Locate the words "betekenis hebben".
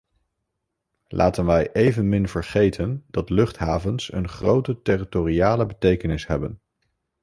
5.65-6.61